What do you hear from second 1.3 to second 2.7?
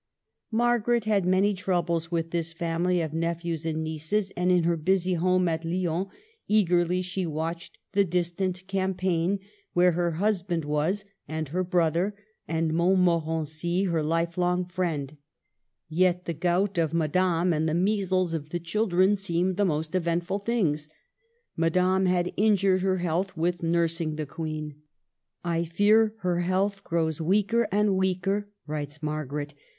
troubles with this